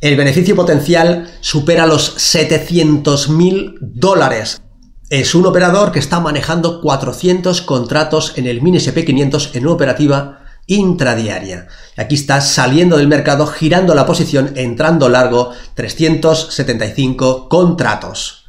el 0.00 0.16
beneficio 0.16 0.56
potencial 0.56 1.30
supera 1.40 1.86
los 1.86 2.16
700.000 2.16 3.76
dólares. 3.78 4.62
Es 5.10 5.34
un 5.34 5.44
operador 5.44 5.90
que 5.90 5.98
está 5.98 6.20
manejando 6.20 6.80
400 6.80 7.62
contratos 7.62 8.34
en 8.36 8.46
el 8.46 8.62
mini 8.62 8.78
SP500 8.78 9.56
en 9.56 9.64
una 9.64 9.72
operativa 9.72 10.38
intradiaria. 10.68 11.66
Aquí 11.96 12.14
está 12.14 12.40
saliendo 12.40 12.96
del 12.96 13.08
mercado, 13.08 13.48
girando 13.48 13.92
la 13.96 14.06
posición, 14.06 14.52
entrando 14.54 15.08
largo, 15.08 15.50
375 15.74 17.48
contratos. 17.48 18.44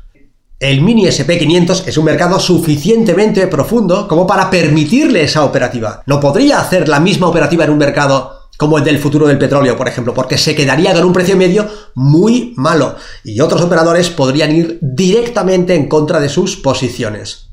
El 0.60 0.82
mini 0.82 1.08
SP500 1.08 1.88
es 1.88 1.98
un 1.98 2.06
mercado 2.06 2.40
suficientemente 2.40 3.48
profundo 3.48 4.08
como 4.08 4.28
para 4.28 4.52
permitirle 4.52 5.24
esa 5.24 5.44
operativa. 5.44 6.04
No 6.06 6.20
podría 6.20 6.60
hacer 6.60 6.88
la 6.88 7.00
misma 7.00 7.28
operativa 7.28 7.64
en 7.64 7.72
un 7.72 7.80
mercado 7.80 8.41
como 8.62 8.78
el 8.78 8.84
del 8.84 9.00
futuro 9.00 9.26
del 9.26 9.40
petróleo, 9.40 9.76
por 9.76 9.88
ejemplo, 9.88 10.14
porque 10.14 10.38
se 10.38 10.54
quedaría 10.54 10.94
con 10.94 11.04
un 11.04 11.14
precio 11.14 11.36
medio 11.36 11.68
muy 11.96 12.54
malo 12.58 12.96
y 13.24 13.40
otros 13.40 13.60
operadores 13.64 14.12
podrían 14.12 14.56
ir 14.56 14.78
directamente 14.84 15.74
en 15.74 15.90
contra 15.90 16.20
de 16.20 16.30
sus 16.30 16.58
posiciones. 16.58 17.50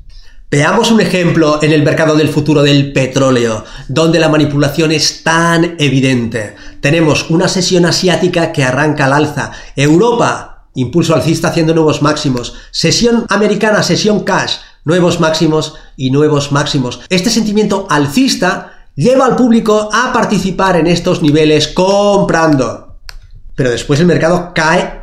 Veamos 0.51 0.91
un 0.91 1.01
ejemplo 1.01 1.63
en 1.63 1.71
el 1.71 1.81
mercado 1.81 2.15
del 2.15 2.29
futuro 2.29 2.61
del 2.61 2.93
petróleo, 2.93 3.65
donde 3.87 4.19
la 4.19 4.29
manipulación 4.29 4.91
es 4.91 5.23
tan 5.23 5.77
evidente. 5.79 6.55
Tenemos 6.79 7.31
una 7.31 7.47
sesión 7.47 7.87
asiática 7.87 8.51
que 8.51 8.63
arranca 8.63 9.05
al 9.05 9.13
alza. 9.13 9.51
Europa, 9.75 10.67
impulso 10.75 11.15
alcista 11.15 11.47
haciendo 11.47 11.73
nuevos 11.73 12.03
máximos. 12.03 12.53
Sesión 12.69 13.25
americana, 13.29 13.81
sesión 13.81 14.19
cash, 14.19 14.57
nuevos 14.85 15.19
máximos 15.19 15.73
y 15.97 16.11
nuevos 16.11 16.51
máximos. 16.51 17.01
Este 17.09 17.31
sentimiento 17.31 17.87
alcista 17.89 18.78
lleva 18.99 19.25
al 19.25 19.37
público 19.37 19.89
a 19.93 20.11
participar 20.11 20.75
en 20.75 20.85
estos 20.85 21.21
niveles 21.21 21.69
comprando. 21.69 22.99
Pero 23.55 23.69
después 23.69 23.97
el 24.01 24.07
mercado 24.07 24.51
cae 24.53 25.01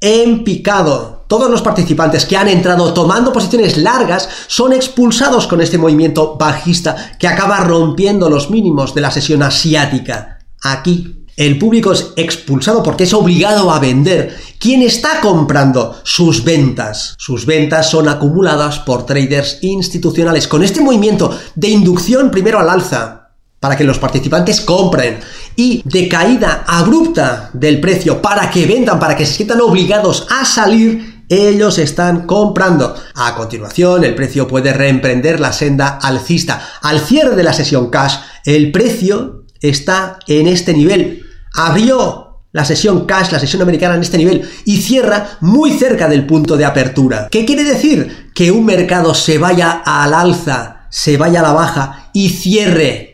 en 0.00 0.44
picado 0.44 1.26
todos 1.28 1.50
los 1.50 1.60
participantes 1.60 2.24
que 2.24 2.38
han 2.38 2.48
entrado 2.48 2.94
tomando 2.94 3.34
posiciones 3.34 3.76
largas 3.76 4.28
son 4.46 4.72
expulsados 4.72 5.46
con 5.46 5.60
este 5.60 5.76
movimiento 5.76 6.36
bajista 6.38 7.16
que 7.18 7.28
acaba 7.28 7.58
rompiendo 7.60 8.30
los 8.30 8.50
mínimos 8.50 8.94
de 8.94 9.02
la 9.02 9.10
sesión 9.10 9.42
asiática. 9.42 10.38
Aquí 10.62 11.26
el 11.36 11.58
público 11.58 11.92
es 11.92 12.12
expulsado 12.16 12.82
porque 12.82 13.04
es 13.04 13.12
obligado 13.12 13.70
a 13.70 13.78
vender. 13.78 14.38
¿Quién 14.58 14.80
está 14.80 15.20
comprando? 15.20 15.96
Sus 16.02 16.44
ventas. 16.44 17.14
Sus 17.18 17.44
ventas 17.44 17.90
son 17.90 18.08
acumuladas 18.08 18.78
por 18.78 19.04
traders 19.04 19.58
institucionales. 19.60 20.48
Con 20.48 20.62
este 20.62 20.80
movimiento 20.80 21.38
de 21.54 21.68
inducción 21.68 22.30
primero 22.30 22.58
al 22.58 22.70
alza, 22.70 23.23
para 23.64 23.78
que 23.78 23.84
los 23.84 23.98
participantes 23.98 24.60
compren 24.60 25.20
y 25.56 25.80
de 25.86 26.06
caída 26.06 26.64
abrupta 26.66 27.48
del 27.54 27.80
precio 27.80 28.20
para 28.20 28.50
que 28.50 28.66
vendan, 28.66 29.00
para 29.00 29.16
que 29.16 29.24
se 29.24 29.32
sientan 29.32 29.62
obligados 29.62 30.26
a 30.28 30.44
salir, 30.44 31.24
ellos 31.30 31.78
están 31.78 32.26
comprando. 32.26 32.94
A 33.14 33.34
continuación, 33.34 34.04
el 34.04 34.14
precio 34.14 34.46
puede 34.46 34.74
reemprender 34.74 35.40
la 35.40 35.50
senda 35.50 35.98
alcista. 36.02 36.60
Al 36.82 37.00
cierre 37.00 37.36
de 37.36 37.42
la 37.42 37.54
sesión 37.54 37.88
cash, 37.88 38.16
el 38.44 38.70
precio 38.70 39.46
está 39.62 40.18
en 40.26 40.46
este 40.46 40.74
nivel. 40.74 41.24
Abrió 41.54 42.42
la 42.52 42.66
sesión 42.66 43.06
cash, 43.06 43.32
la 43.32 43.40
sesión 43.40 43.62
americana 43.62 43.94
en 43.94 44.02
este 44.02 44.18
nivel 44.18 44.46
y 44.66 44.76
cierra 44.76 45.38
muy 45.40 45.72
cerca 45.72 46.06
del 46.06 46.26
punto 46.26 46.58
de 46.58 46.66
apertura. 46.66 47.28
¿Qué 47.30 47.46
quiere 47.46 47.64
decir? 47.64 48.30
Que 48.34 48.50
un 48.50 48.66
mercado 48.66 49.14
se 49.14 49.38
vaya 49.38 49.82
al 49.86 50.12
alza, 50.12 50.86
se 50.90 51.16
vaya 51.16 51.40
a 51.40 51.44
la 51.44 51.52
baja 51.54 52.10
y 52.12 52.28
cierre 52.28 53.13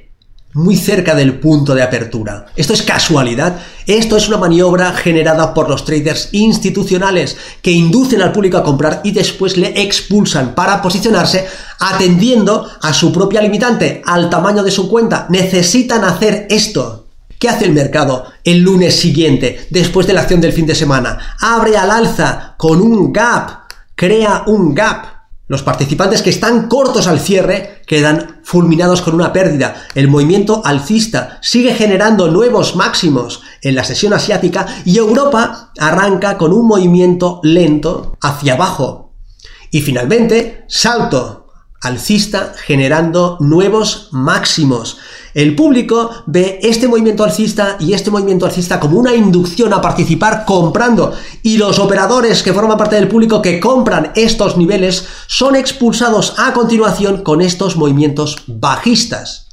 muy 0.53 0.77
cerca 0.77 1.15
del 1.15 1.39
punto 1.39 1.75
de 1.75 1.83
apertura. 1.83 2.47
¿Esto 2.57 2.73
es 2.73 2.83
casualidad? 2.83 3.61
Esto 3.87 4.17
es 4.17 4.29
una 4.29 4.39
maniobra 4.39 4.93
generada 4.93 5.55
por 5.55 5.69
los 5.69 5.85
traders 5.85 6.29
institucionales 6.33 7.37
que 7.63 7.71
inducen 7.71 8.21
al 8.21 8.33
público 8.33 8.57
a 8.57 8.65
comprar 8.65 9.01
y 9.05 9.13
después 9.13 9.57
le 9.57 9.81
expulsan 9.81 10.55
para 10.55 10.83
posicionarse 10.83 11.47
atendiendo 11.79 12.69
a 12.83 12.93
su 12.93 13.13
propia 13.13 13.41
limitante, 13.41 14.03
al 14.05 14.29
tamaño 14.29 14.63
de 14.63 14.73
su 14.73 14.89
cuenta. 14.89 15.27
Necesitan 15.31 16.05
hacer 16.05 16.47
esto. 16.51 17.07
¿Qué 17.39 17.49
hace 17.49 17.65
el 17.65 17.73
mercado 17.73 18.27
el 18.45 18.59
lunes 18.59 18.99
siguiente, 18.99 19.67
después 19.71 20.07
de 20.07 20.13
la 20.13 20.23
acción 20.23 20.41
del 20.41 20.53
fin 20.53 20.67
de 20.67 20.75
semana? 20.75 21.37
Abre 21.41 21.77
al 21.77 21.91
alza 21.91 22.55
con 22.59 22.83
un 22.83 23.13
gap, 23.13 23.71
crea 23.95 24.43
un 24.47 24.75
gap 24.75 25.10
los 25.51 25.65
participantes 25.65 26.23
que 26.23 26.31
están 26.31 26.69
cortos 26.69 27.09
al 27.09 27.19
cierre 27.19 27.83
quedan 27.85 28.39
fulminados 28.45 29.03
con 29.03 29.17
una 29.17 29.33
pérdida. 29.33 29.89
El 29.97 30.07
movimiento 30.07 30.63
alcista 30.65 31.41
sigue 31.43 31.75
generando 31.75 32.31
nuevos 32.31 32.77
máximos 32.77 33.43
en 33.61 33.75
la 33.75 33.83
sesión 33.83 34.13
asiática 34.13 34.65
y 34.85 34.97
Europa 34.97 35.73
arranca 35.77 36.39
con 36.39 36.53
un 36.53 36.69
movimiento 36.69 37.41
lento 37.43 38.17
hacia 38.21 38.55
abajo. 38.55 39.17
Y 39.73 39.81
finalmente, 39.81 40.67
salto 40.69 41.40
alcista 41.81 42.53
generando 42.57 43.39
nuevos 43.41 44.09
máximos. 44.13 44.99
El 45.33 45.55
público 45.55 46.11
ve 46.27 46.59
este 46.63 46.89
movimiento 46.89 47.25
alcista 47.25 47.77
y 47.81 47.95
este 47.95 48.11
movimiento 48.11 48.47
alcista 48.47 48.81
como 48.81 48.99
una 48.99 49.15
inducción 49.15 49.73
a 49.73 49.81
participar 49.81 50.45
comprando 50.45 51.13
y 51.43 51.57
los 51.57 51.79
operadores 51.79 52.43
que 52.43 52.53
forman 52.53 52.77
parte 52.77 52.97
del 52.97 53.09
público 53.09 53.41
que 53.41 53.61
compran 53.61 54.13
estos 54.15 54.57
niveles 54.57 55.07
son 55.27 55.57
expulsados 55.57 56.35
a 56.39 56.53
continuación 56.53 57.23
con 57.23 57.41
estos 57.41 57.77
movimientos 57.77 58.43
bajistas. 58.47 59.49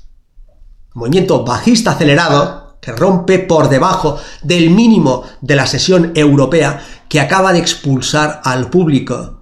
Movimiento 0.93 1.45
bajista 1.45 1.91
acelerado 1.91 2.77
que 2.81 2.91
rompe 2.91 3.39
por 3.39 3.69
debajo 3.69 4.17
del 4.41 4.71
mínimo 4.71 5.23
de 5.41 5.55
la 5.55 5.67
sesión 5.67 6.11
europea 6.15 6.83
que 7.07 7.19
acaba 7.19 7.53
de 7.53 7.59
expulsar 7.59 8.41
al 8.43 8.69
público. 8.69 9.36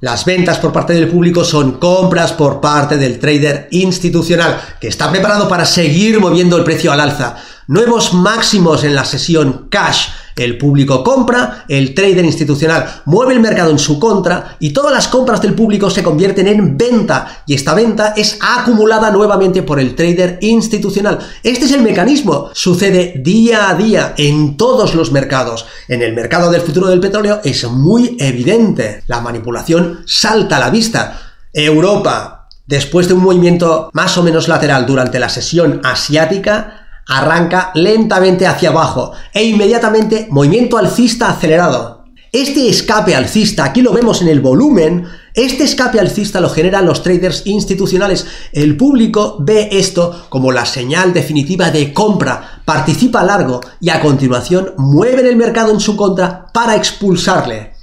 Las 0.00 0.26
ventas 0.26 0.58
por 0.58 0.74
parte 0.74 0.92
del 0.92 1.08
público 1.08 1.42
son 1.42 1.78
compras 1.78 2.34
por 2.34 2.60
parte 2.60 2.98
del 2.98 3.18
trader 3.18 3.68
institucional, 3.70 4.60
que 4.78 4.88
está 4.88 5.10
preparado 5.10 5.48
para 5.48 5.64
seguir 5.64 6.20
moviendo 6.20 6.58
el 6.58 6.64
precio 6.64 6.92
al 6.92 7.00
alza. 7.00 7.36
Nuevos 7.66 8.12
máximos 8.12 8.84
en 8.84 8.94
la 8.94 9.06
sesión 9.06 9.68
cash 9.70 10.08
el 10.44 10.58
público 10.58 11.02
compra, 11.02 11.64
el 11.68 11.94
trader 11.94 12.24
institucional 12.24 13.02
mueve 13.06 13.34
el 13.34 13.40
mercado 13.40 13.70
en 13.70 13.78
su 13.78 13.98
contra 13.98 14.56
y 14.60 14.70
todas 14.70 14.92
las 14.92 15.08
compras 15.08 15.40
del 15.40 15.54
público 15.54 15.88
se 15.88 16.02
convierten 16.02 16.46
en 16.46 16.76
venta 16.76 17.42
y 17.46 17.54
esta 17.54 17.74
venta 17.74 18.12
es 18.16 18.38
acumulada 18.40 19.10
nuevamente 19.10 19.62
por 19.62 19.80
el 19.80 19.94
trader 19.94 20.38
institucional. 20.42 21.18
Este 21.42 21.64
es 21.64 21.72
el 21.72 21.82
mecanismo, 21.82 22.50
sucede 22.52 23.14
día 23.18 23.70
a 23.70 23.74
día 23.74 24.14
en 24.18 24.56
todos 24.56 24.94
los 24.94 25.12
mercados. 25.12 25.66
En 25.88 26.02
el 26.02 26.14
mercado 26.14 26.50
del 26.50 26.60
futuro 26.60 26.88
del 26.88 27.00
petróleo 27.00 27.40
es 27.42 27.64
muy 27.68 28.16
evidente. 28.20 29.02
La 29.06 29.20
manipulación 29.20 30.00
salta 30.06 30.56
a 30.56 30.60
la 30.60 30.70
vista. 30.70 31.20
Europa, 31.52 32.48
después 32.66 33.08
de 33.08 33.14
un 33.14 33.22
movimiento 33.22 33.90
más 33.94 34.18
o 34.18 34.22
menos 34.22 34.48
lateral 34.48 34.84
durante 34.84 35.18
la 35.18 35.30
sesión 35.30 35.80
asiática, 35.84 36.85
arranca 37.06 37.70
lentamente 37.74 38.46
hacia 38.46 38.70
abajo 38.70 39.12
e 39.32 39.44
inmediatamente 39.44 40.28
movimiento 40.30 40.78
alcista 40.78 41.30
acelerado. 41.30 42.04
Este 42.32 42.68
escape 42.68 43.14
alcista, 43.14 43.64
aquí 43.64 43.80
lo 43.80 43.92
vemos 43.92 44.20
en 44.20 44.28
el 44.28 44.40
volumen, 44.40 45.06
este 45.32 45.64
escape 45.64 46.00
alcista 46.00 46.40
lo 46.40 46.50
generan 46.50 46.84
los 46.84 47.02
traders 47.02 47.46
institucionales. 47.46 48.26
El 48.52 48.76
público 48.76 49.36
ve 49.38 49.68
esto 49.72 50.26
como 50.28 50.52
la 50.52 50.66
señal 50.66 51.14
definitiva 51.14 51.70
de 51.70 51.94
compra, 51.94 52.62
participa 52.64 53.24
largo 53.24 53.60
y 53.80 53.90
a 53.90 54.00
continuación 54.00 54.74
mueven 54.76 55.26
el 55.26 55.36
mercado 55.36 55.72
en 55.72 55.80
su 55.80 55.96
contra 55.96 56.46
para 56.52 56.76
expulsarle. 56.76 57.74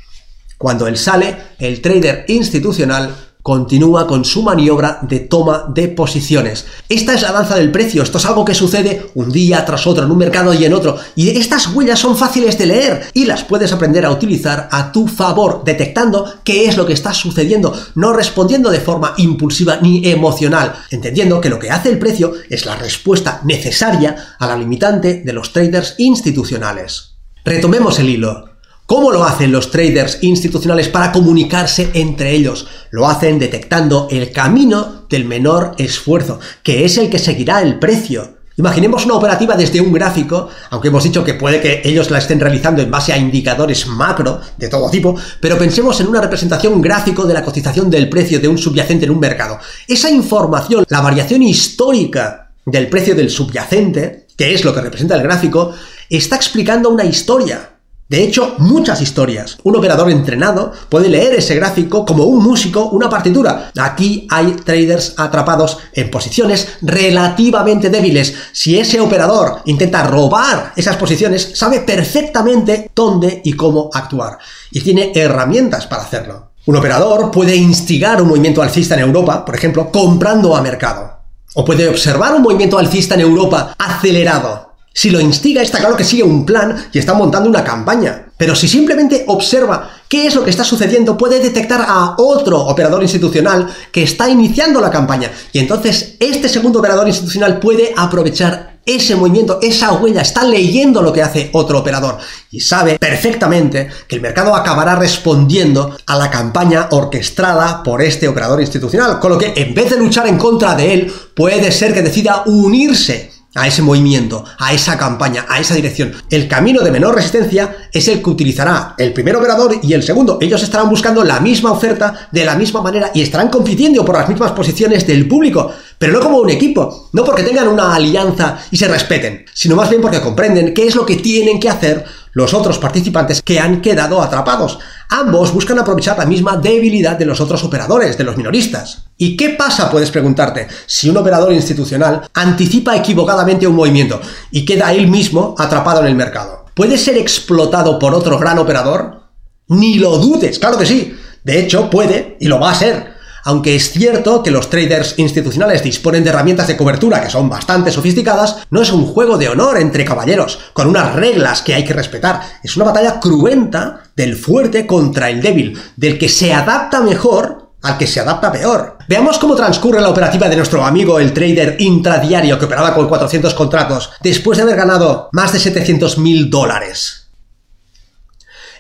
Cuando 0.58 0.88
él 0.88 0.98
sale, 0.98 1.36
el 1.58 1.82
trader 1.82 2.26
institucional 2.28 3.16
continúa 3.44 4.08
con 4.08 4.24
su 4.24 4.42
maniobra 4.42 5.00
de 5.02 5.20
toma 5.20 5.66
de 5.68 5.90
posiciones. 5.90 6.66
Esta 6.88 7.14
es 7.14 7.22
la 7.22 7.34
danza 7.34 7.56
del 7.56 7.72
precio, 7.72 8.02
esto 8.02 8.18
es 8.18 8.26
algo 8.26 8.46
que 8.46 8.56
sucede 8.56 9.12
un 9.16 9.32
día 9.32 9.66
tras 9.66 9.86
otro 9.86 10.06
en 10.06 10.12
un 10.12 10.18
mercado 10.18 10.54
y 10.54 10.64
en 10.64 10.74
otro, 10.74 10.98
y 11.16 11.30
estas 11.30 11.68
huellas 11.68 12.00
son 12.00 12.16
fáciles 12.16 12.58
de 12.58 12.66
leer 12.66 13.08
y 13.14 13.26
las 13.26 13.44
puedes 13.44 13.74
aprender 13.74 14.06
a 14.06 14.12
utilizar 14.12 14.70
a 14.72 14.94
tu 14.94 15.08
favor, 15.08 15.64
detectando 15.66 16.36
qué 16.46 16.66
es 16.66 16.78
lo 16.78 16.86
que 16.86 16.94
está 16.94 17.14
sucediendo, 17.14 17.78
no 17.96 18.14
respondiendo 18.14 18.72
de 18.72 18.80
forma 18.80 19.14
impulsiva 19.18 19.78
ni 19.82 20.08
emocional, 20.08 20.76
entendiendo 20.90 21.42
que 21.42 21.50
lo 21.50 21.60
que 21.60 21.70
hace 21.70 21.90
el 21.90 22.00
precio 22.00 22.34
es 22.50 22.66
la 22.66 22.78
respuesta 22.78 23.42
necesaria 23.44 24.36
a 24.40 24.48
la 24.48 24.56
limitante 24.56 25.22
de 25.22 25.34
los 25.34 25.52
traders 25.52 25.96
institucionales. 25.98 27.16
Retomemos 27.44 28.00
el 28.00 28.10
hilo. 28.10 28.53
¿Cómo 28.86 29.14
lo 29.14 29.24
hacen 29.24 29.54
los 29.54 29.72
traders 29.72 30.18
institucionales 30.24 30.90
para 30.90 31.14
comunicarse 31.14 31.90
entre 31.94 32.32
ellos? 32.32 32.68
Lo 32.92 33.08
hacen 33.08 33.40
detectando 33.40 34.10
el 34.12 34.34
camino 34.34 35.06
del 35.10 35.24
menor 35.24 35.72
esfuerzo, 35.78 36.42
que 36.64 36.84
es 36.84 36.98
el 36.98 37.10
que 37.10 37.18
seguirá 37.18 37.62
el 37.62 37.80
precio. 37.80 38.40
Imaginemos 38.58 39.06
una 39.06 39.16
operativa 39.16 39.56
desde 39.56 39.80
un 39.80 39.94
gráfico, 39.94 40.50
aunque 40.70 40.90
hemos 40.90 41.06
dicho 41.06 41.24
que 41.24 41.34
puede 41.36 41.62
que 41.62 41.82
ellos 41.86 42.12
la 42.12 42.18
estén 42.18 42.42
realizando 42.42 42.82
en 42.82 42.92
base 42.92 43.14
a 43.14 43.18
indicadores 43.18 43.88
macro 43.88 44.42
de 44.58 44.68
todo 44.68 44.90
tipo, 44.90 45.16
pero 45.40 45.58
pensemos 45.58 46.02
en 46.02 46.08
una 46.08 46.20
representación 46.20 46.82
gráfico 46.82 47.24
de 47.24 47.34
la 47.34 47.44
cotización 47.44 47.90
del 47.90 48.10
precio 48.10 48.42
de 48.42 48.50
un 48.50 48.58
subyacente 48.58 49.06
en 49.06 49.12
un 49.12 49.20
mercado. 49.20 49.60
Esa 49.88 50.10
información, 50.10 50.84
la 50.90 51.00
variación 51.00 51.42
histórica 51.42 52.52
del 52.66 52.90
precio 52.90 53.16
del 53.16 53.30
subyacente, 53.30 54.28
que 54.36 54.54
es 54.54 54.66
lo 54.66 54.74
que 54.74 54.82
representa 54.82 55.16
el 55.16 55.24
gráfico, 55.24 55.74
está 56.10 56.36
explicando 56.36 56.90
una 56.90 57.06
historia, 57.06 57.73
de 58.14 58.24
hecho, 58.24 58.54
muchas 58.60 59.02
historias. 59.02 59.58
Un 59.64 59.76
operador 59.76 60.12
entrenado 60.12 60.72
puede 60.88 61.10
leer 61.10 61.34
ese 61.34 61.56
gráfico 61.56 62.06
como 62.06 62.26
un 62.26 62.44
músico 62.44 62.90
una 62.90 63.10
partitura. 63.10 63.72
Aquí 63.76 64.28
hay 64.30 64.52
traders 64.52 65.16
atrapados 65.18 65.80
en 65.94 66.12
posiciones 66.12 66.78
relativamente 66.84 67.90
débiles. 67.90 68.36
Si 68.52 68.78
ese 68.78 69.00
operador 69.00 69.64
intenta 69.66 70.04
robar 70.04 70.74
esas 70.76 70.96
posiciones, 70.96 71.54
sabe 71.56 71.80
perfectamente 71.80 72.92
dónde 72.94 73.42
y 73.44 73.54
cómo 73.54 73.90
actuar. 73.92 74.38
Y 74.70 74.82
tiene 74.82 75.12
herramientas 75.16 75.88
para 75.88 76.04
hacerlo. 76.04 76.52
Un 76.68 76.76
operador 76.76 77.32
puede 77.32 77.56
instigar 77.56 78.22
un 78.22 78.28
movimiento 78.28 78.62
alcista 78.62 78.94
en 78.94 79.02
Europa, 79.02 79.44
por 79.44 79.56
ejemplo, 79.56 79.90
comprando 79.92 80.56
a 80.56 80.62
mercado. 80.62 81.18
O 81.56 81.66
puede 81.66 81.90
observar 81.90 82.36
un 82.36 82.44
movimiento 82.44 82.78
alcista 82.78 83.16
en 83.16 83.22
Europa 83.22 83.74
acelerado 83.76 84.73
si 84.94 85.10
lo 85.10 85.20
instiga, 85.20 85.62
está 85.62 85.80
claro 85.80 85.98
que 85.98 86.04
sigue 86.04 86.22
un 86.24 86.46
plan 86.46 86.90
y 86.94 87.00
está 87.00 87.16
montando 87.16 87.50
una 87.50 87.64
campaña. 87.64 88.28
Pero 88.38 88.56
si 88.56 88.68
simplemente 88.68 89.24
observa 89.28 89.90
qué 90.08 90.28
es 90.28 90.36
lo 90.36 90.44
que 90.44 90.52
está 90.52 90.64
sucediendo, 90.64 91.18
puede 91.18 91.40
detectar 91.40 91.84
a 91.88 92.16
otro 92.18 92.60
operador 92.60 93.02
institucional 93.02 93.68
que 93.92 94.04
está 94.04 94.30
iniciando 94.30 94.80
la 94.80 94.92
campaña. 94.92 95.32
Y 95.52 95.60
entonces 95.60 96.16
este 96.20 96.48
segundo 96.48 96.80
operador 96.80 97.08
institucional 97.08 97.60
puede 97.60 97.94
aprovechar 97.98 98.74
ese 98.86 99.16
movimiento, 99.16 99.60
esa 99.62 99.94
huella, 99.94 100.22
está 100.22 100.44
leyendo 100.44 101.02
lo 101.02 101.14
que 101.14 101.24
hace 101.24 101.50
otro 101.54 101.80
operador 101.80 102.18
y 102.52 102.60
sabe 102.60 103.00
perfectamente 103.00 103.88
que 104.08 104.18
el 104.18 104.22
mercado 104.22 104.54
acabará 104.54 104.96
respondiendo 104.96 105.98
a 106.06 106.18
la 106.18 106.30
campaña 106.30 106.90
orquestada 106.92 107.82
por 107.82 108.02
este 108.02 108.28
operador 108.28 108.60
institucional, 108.60 109.20
con 109.20 109.32
lo 109.32 109.38
que 109.38 109.54
en 109.56 109.74
vez 109.74 109.90
de 109.90 109.98
luchar 109.98 110.28
en 110.28 110.38
contra 110.38 110.76
de 110.76 110.94
él, 110.94 111.14
puede 111.34 111.72
ser 111.72 111.94
que 111.94 112.02
decida 112.02 112.44
unirse 112.46 113.33
a 113.56 113.68
ese 113.68 113.82
movimiento, 113.82 114.44
a 114.58 114.74
esa 114.74 114.98
campaña, 114.98 115.46
a 115.48 115.60
esa 115.60 115.76
dirección. 115.76 116.14
El 116.30 116.48
camino 116.48 116.82
de 116.82 116.92
menor 116.92 117.16
resistencia 117.16 117.76
es 117.92 118.08
el 118.08 118.22
que 118.22 118.30
utilizará 118.30 118.96
el 118.98 119.14
primer 119.14 119.36
operador 119.36 119.80
y 119.82 119.94
el 119.94 120.04
segundo. 120.04 120.38
Ellos 120.42 120.64
estarán 120.64 120.90
buscando 120.90 121.24
la 121.24 121.40
misma 121.40 121.72
oferta 121.72 122.30
de 122.32 122.46
la 122.46 122.56
misma 122.56 122.82
manera 122.82 123.12
y 123.14 123.22
estarán 123.22 123.50
compitiendo 123.50 124.04
por 124.04 124.18
las 124.18 124.30
mismas 124.30 124.52
posiciones 124.54 125.06
del 125.06 125.28
público, 125.28 125.72
pero 125.98 126.14
no 126.14 126.20
como 126.20 126.40
un 126.40 126.50
equipo, 126.50 127.10
no 127.14 127.24
porque 127.24 127.44
tengan 127.44 127.68
una 127.68 127.94
alianza 127.94 128.58
y 128.72 128.78
se 128.78 128.88
respeten, 128.88 129.46
sino 129.54 129.76
más 129.76 129.90
bien 129.90 130.02
porque 130.02 130.22
comprenden 130.22 130.74
qué 130.74 130.88
es 130.88 130.96
lo 130.96 131.06
que 131.06 131.18
tienen 131.18 131.60
que 131.60 131.70
hacer 131.70 132.04
los 132.34 132.54
otros 132.54 132.78
participantes 132.80 133.42
que 133.42 133.60
han 133.60 133.82
quedado 133.82 134.22
atrapados. 134.22 134.80
Ambos 135.10 135.54
buscan 135.54 135.80
aprovechar 135.80 136.18
la 136.18 136.26
misma 136.26 136.58
debilidad 136.58 137.18
de 137.18 137.26
los 137.26 137.40
otros 137.40 137.64
operadores, 137.64 138.18
de 138.18 138.24
los 138.24 138.38
minoristas. 138.38 139.06
¿Y 139.18 139.38
qué 139.38 139.52
pasa, 139.52 139.90
puedes 139.90 140.12
preguntarte, 140.12 140.68
si 140.86 141.10
un 141.10 141.18
operador 141.18 141.54
institucional 141.54 142.28
anticipa 142.34 142.98
equivocadamente 142.98 143.68
un 143.68 143.76
movimiento 143.76 144.20
y 144.52 144.66
queda 144.66 144.94
él 144.94 145.08
mismo 145.08 145.56
atrapado 145.58 146.02
en 146.02 146.08
el 146.08 146.16
mercado? 146.16 146.66
¿Puede 146.74 146.98
ser 146.98 147.18
explotado 147.18 148.00
por 148.00 148.16
otro 148.16 148.40
gran 148.40 148.58
operador? 148.58 149.22
Ni 149.68 149.96
lo 149.96 150.18
dudes, 150.18 150.60
claro 150.60 150.78
que 150.78 150.86
sí. 150.86 151.16
De 151.44 151.60
hecho, 151.60 151.90
puede 151.90 152.38
y 152.40 152.48
lo 152.48 152.60
va 152.60 152.72
a 152.72 152.76
ser. 152.76 153.13
Aunque 153.44 153.76
es 153.76 153.92
cierto 153.92 154.42
que 154.42 154.52
los 154.52 154.70
traders 154.70 155.16
institucionales 155.18 155.84
disponen 155.84 156.24
de 156.24 156.30
herramientas 156.30 156.68
de 156.68 156.78
cobertura 156.78 157.22
que 157.22 157.30
son 157.30 157.50
bastante 157.50 157.92
sofisticadas, 157.92 158.58
no 158.70 158.82
es 158.82 158.92
un 158.92 159.06
juego 159.06 159.38
de 159.38 159.50
honor 159.50 159.78
entre 159.80 160.06
caballeros, 160.06 160.60
con 160.74 160.88
unas 160.88 161.14
reglas 161.14 161.62
que 161.62 161.74
hay 161.74 161.84
que 161.84 161.94
respetar. 161.94 162.42
Es 162.64 162.76
una 162.78 162.86
batalla 162.86 163.20
cruenta 163.20 164.04
del 164.16 164.36
fuerte 164.36 164.88
contra 164.88 165.30
el 165.30 165.42
débil, 165.42 165.78
del 165.98 166.18
que 166.18 166.30
se 166.30 166.54
adapta 166.54 167.02
mejor 167.02 167.72
al 167.82 167.98
que 167.98 168.08
se 168.08 168.22
adapta 168.22 168.52
peor. 168.52 168.98
Veamos 169.10 169.38
cómo 169.38 169.56
transcurre 169.56 170.02
la 170.02 170.10
operativa 170.10 170.48
de 170.48 170.56
nuestro 170.56 170.86
amigo 170.86 171.20
el 171.20 171.34
trader 171.34 171.76
intradiario 171.80 172.58
que 172.58 172.66
operaba 172.66 172.94
con 172.94 173.08
400 173.10 173.54
contratos 173.54 174.12
después 174.22 174.58
de 174.58 174.64
haber 174.64 174.78
ganado 174.78 175.30
más 175.34 175.52
de 175.52 175.60
700 175.60 176.18
mil 176.18 176.50
dólares. 176.50 177.23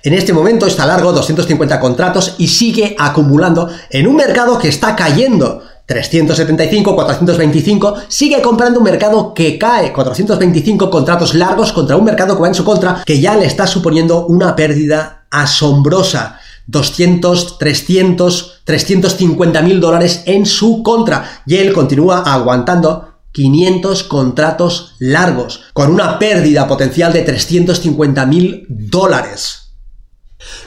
En 0.05 0.13
este 0.13 0.33
momento 0.33 0.67
está 0.67 0.86
largo 0.86 1.13
250 1.13 1.79
contratos 1.79 2.36
y 2.38 2.50
sigue 2.50 2.93
acumulando 3.00 3.69
en 3.89 4.05
un 4.05 4.17
mercado 4.17 4.60
que 4.60 4.67
está 4.67 4.98
cayendo. 4.98 5.63
375, 5.86 6.93
425, 6.93 7.95
sigue 8.10 8.41
comprando 8.41 8.79
un 8.79 8.83
mercado 8.83 9.33
que 9.33 9.57
cae 9.57 9.93
425 9.93 10.89
contratos 10.89 11.33
largos 11.33 11.72
contra 11.72 11.95
un 11.95 12.03
mercado 12.03 12.36
que 12.36 12.41
va 12.41 12.50
en 12.50 12.53
su 12.53 12.65
contra, 12.65 13.01
que 13.05 13.22
ya 13.22 13.38
le 13.38 13.45
está 13.45 13.65
suponiendo 13.65 14.25
una 14.25 14.57
pérdida 14.57 15.25
asombrosa. 15.31 16.38
200, 16.67 17.57
300, 17.57 18.62
350 18.65 19.62
mil 19.62 19.79
dólares 19.79 20.24
en 20.25 20.45
su 20.45 20.83
contra. 20.83 21.43
Y 21.45 21.55
él 21.55 21.72
continúa 21.72 22.24
aguantando 22.25 23.13
500 23.31 24.03
contratos 24.03 24.95
largos, 25.00 25.62
con 25.72 25.91
una 25.91 26.19
pérdida 26.19 26.67
potencial 26.67 27.13
de 27.13 27.22
350 27.22 28.25
mil 28.25 28.65
dólares. 28.67 29.62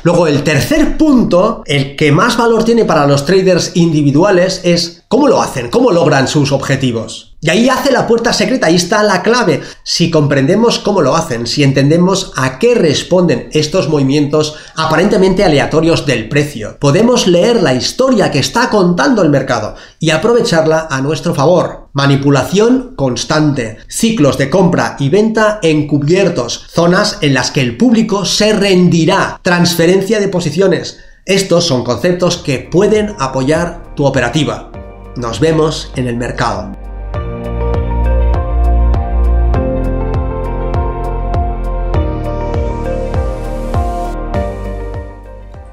Luego, 0.02 0.26
el 0.26 0.42
tercer 0.42 0.97
punto, 0.97 1.62
el 1.66 1.97
que 1.97 2.12
más 2.12 2.37
valor 2.37 2.64
tiene 2.64 2.85
para 2.85 3.06
los 3.06 3.25
traders 3.25 3.73
individuales, 3.75 4.61
es 4.64 5.04
cómo 5.09 5.28
lo 5.28 5.42
hacen, 5.42 5.71
cómo 5.71 5.90
logran 5.90 6.28
sus 6.28 6.52
objetivos. 6.52 7.37
Y 7.40 7.50
ahí 7.50 7.68
hace 7.68 7.93
la 7.93 8.06
puerta 8.06 8.32
secreta, 8.32 8.67
ahí 8.67 8.76
está 8.76 9.02
la 9.02 9.23
clave. 9.23 9.60
Si 9.84 10.10
comprendemos 10.10 10.78
cómo 10.78 11.02
lo 11.02 11.15
hacen, 11.15 11.47
si 11.47 11.62
entendemos 11.62 12.32
a 12.36 12.58
qué 12.58 12.75
responden 12.75 13.49
estos 13.52 13.89
movimientos 13.89 14.56
aparentemente 14.75 15.45
aleatorios 15.45 16.06
del 16.06 16.28
precio, 16.28 16.78
podemos 16.80 17.26
leer 17.26 17.62
la 17.62 17.75
historia 17.75 18.30
que 18.30 18.39
está 18.39 18.71
contando 18.71 19.23
el 19.23 19.30
mercado 19.30 19.76
y 20.00 20.10
aprovecharla 20.10 20.89
a 20.91 21.00
nuestro 21.00 21.34
favor. 21.34 21.85
Manipulación 21.97 22.93
constante, 22.95 23.78
ciclos 23.89 24.37
de 24.37 24.50
compra 24.50 24.97
y 24.99 25.09
venta 25.09 25.61
encubiertos, 25.63 26.67
zonas 26.69 27.17
en 27.23 27.32
las 27.32 27.50
que 27.50 27.63
el 27.63 27.78
público 27.78 28.26
se 28.26 28.52
rendirá, 28.52 29.41
transferencia 29.41 30.21
de 30.21 30.28
posiciones. 30.28 31.00
Estos 31.25 31.67
son 31.67 31.85
conceptos 31.85 32.37
que 32.37 32.59
pueden 32.59 33.15
apoyar 33.19 33.95
tu 33.95 34.04
operativa. 34.04 34.71
Nos 35.17 35.41
vemos 35.41 35.91
en 35.97 36.06
el 36.06 36.19
mercado. 36.19 36.71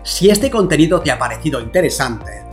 Si 0.04 0.30
este 0.30 0.50
contenido 0.50 1.02
te 1.02 1.12
ha 1.12 1.20
parecido 1.20 1.60
interesante, 1.60 2.53